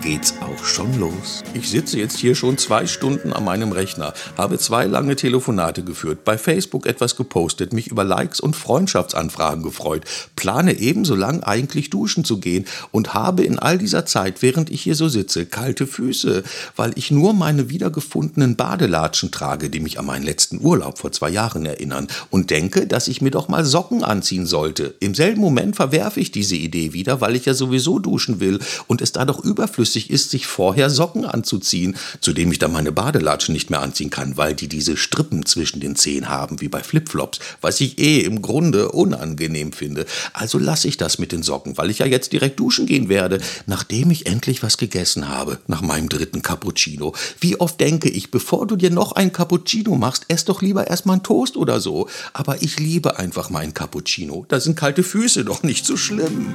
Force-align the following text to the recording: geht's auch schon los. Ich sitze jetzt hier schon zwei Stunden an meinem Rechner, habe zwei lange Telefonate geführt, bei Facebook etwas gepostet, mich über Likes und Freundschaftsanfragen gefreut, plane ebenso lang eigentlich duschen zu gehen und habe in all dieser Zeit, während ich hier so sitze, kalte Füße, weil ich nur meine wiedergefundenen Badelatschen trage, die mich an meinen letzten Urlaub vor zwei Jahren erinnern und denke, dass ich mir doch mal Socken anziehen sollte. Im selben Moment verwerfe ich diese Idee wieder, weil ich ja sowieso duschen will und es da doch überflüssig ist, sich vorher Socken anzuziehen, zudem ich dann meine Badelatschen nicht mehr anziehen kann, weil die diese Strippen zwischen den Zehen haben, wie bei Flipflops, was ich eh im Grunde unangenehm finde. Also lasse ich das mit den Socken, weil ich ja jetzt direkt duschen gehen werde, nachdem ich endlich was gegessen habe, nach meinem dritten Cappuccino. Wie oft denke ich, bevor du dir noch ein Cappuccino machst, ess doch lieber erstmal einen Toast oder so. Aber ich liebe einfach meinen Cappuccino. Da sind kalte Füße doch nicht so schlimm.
geht's 0.00 0.34
auch 0.40 0.64
schon 0.64 0.98
los. 0.98 1.42
Ich 1.54 1.68
sitze 1.68 1.98
jetzt 1.98 2.18
hier 2.18 2.34
schon 2.34 2.56
zwei 2.56 2.86
Stunden 2.86 3.32
an 3.32 3.44
meinem 3.44 3.72
Rechner, 3.72 4.14
habe 4.36 4.58
zwei 4.58 4.84
lange 4.84 5.16
Telefonate 5.16 5.82
geführt, 5.82 6.24
bei 6.24 6.38
Facebook 6.38 6.86
etwas 6.86 7.16
gepostet, 7.16 7.72
mich 7.72 7.88
über 7.88 8.04
Likes 8.04 8.40
und 8.40 8.54
Freundschaftsanfragen 8.54 9.62
gefreut, 9.62 10.04
plane 10.36 10.78
ebenso 10.78 11.14
lang 11.14 11.42
eigentlich 11.42 11.90
duschen 11.90 12.24
zu 12.24 12.38
gehen 12.38 12.66
und 12.92 13.14
habe 13.14 13.42
in 13.42 13.58
all 13.58 13.78
dieser 13.78 14.06
Zeit, 14.06 14.42
während 14.42 14.70
ich 14.70 14.82
hier 14.82 14.94
so 14.94 15.08
sitze, 15.08 15.46
kalte 15.46 15.86
Füße, 15.86 16.44
weil 16.76 16.92
ich 16.94 17.10
nur 17.10 17.32
meine 17.34 17.70
wiedergefundenen 17.70 18.56
Badelatschen 18.56 19.30
trage, 19.30 19.68
die 19.70 19.80
mich 19.80 19.98
an 19.98 20.06
meinen 20.06 20.24
letzten 20.24 20.60
Urlaub 20.64 20.98
vor 20.98 21.12
zwei 21.12 21.30
Jahren 21.30 21.66
erinnern 21.66 22.06
und 22.30 22.50
denke, 22.50 22.86
dass 22.86 23.08
ich 23.08 23.20
mir 23.20 23.30
doch 23.30 23.48
mal 23.48 23.64
Socken 23.64 24.04
anziehen 24.04 24.46
sollte. 24.46 24.94
Im 25.00 25.14
selben 25.14 25.40
Moment 25.40 25.76
verwerfe 25.76 26.20
ich 26.20 26.30
diese 26.30 26.56
Idee 26.56 26.92
wieder, 26.92 27.20
weil 27.20 27.34
ich 27.36 27.46
ja 27.46 27.54
sowieso 27.54 27.98
duschen 27.98 28.40
will 28.40 28.60
und 28.86 29.02
es 29.02 29.12
da 29.12 29.24
doch 29.24 29.44
überflüssig 29.44 29.87
ist, 29.96 30.30
sich 30.30 30.46
vorher 30.46 30.90
Socken 30.90 31.24
anzuziehen, 31.24 31.96
zudem 32.20 32.52
ich 32.52 32.58
dann 32.58 32.72
meine 32.72 32.92
Badelatschen 32.92 33.52
nicht 33.52 33.70
mehr 33.70 33.80
anziehen 33.80 34.10
kann, 34.10 34.36
weil 34.36 34.54
die 34.54 34.68
diese 34.68 34.96
Strippen 34.96 35.46
zwischen 35.46 35.80
den 35.80 35.96
Zehen 35.96 36.28
haben, 36.28 36.60
wie 36.60 36.68
bei 36.68 36.82
Flipflops, 36.82 37.38
was 37.60 37.80
ich 37.80 37.98
eh 37.98 38.20
im 38.20 38.42
Grunde 38.42 38.90
unangenehm 38.90 39.72
finde. 39.72 40.06
Also 40.32 40.58
lasse 40.58 40.88
ich 40.88 40.96
das 40.96 41.18
mit 41.18 41.32
den 41.32 41.42
Socken, 41.42 41.76
weil 41.78 41.90
ich 41.90 41.98
ja 41.98 42.06
jetzt 42.06 42.32
direkt 42.32 42.60
duschen 42.60 42.86
gehen 42.86 43.08
werde, 43.08 43.40
nachdem 43.66 44.10
ich 44.10 44.26
endlich 44.26 44.62
was 44.62 44.76
gegessen 44.76 45.28
habe, 45.28 45.58
nach 45.66 45.82
meinem 45.82 46.08
dritten 46.08 46.42
Cappuccino. 46.42 47.14
Wie 47.40 47.60
oft 47.60 47.80
denke 47.80 48.08
ich, 48.08 48.30
bevor 48.30 48.66
du 48.66 48.76
dir 48.76 48.90
noch 48.90 49.12
ein 49.12 49.32
Cappuccino 49.32 49.96
machst, 49.96 50.24
ess 50.28 50.44
doch 50.44 50.62
lieber 50.62 50.86
erstmal 50.86 51.14
einen 51.14 51.22
Toast 51.22 51.56
oder 51.56 51.80
so. 51.80 52.08
Aber 52.32 52.62
ich 52.62 52.78
liebe 52.78 53.18
einfach 53.18 53.50
meinen 53.50 53.74
Cappuccino. 53.74 54.46
Da 54.48 54.60
sind 54.60 54.76
kalte 54.76 55.02
Füße 55.02 55.44
doch 55.44 55.62
nicht 55.62 55.84
so 55.84 55.96
schlimm. 55.96 56.54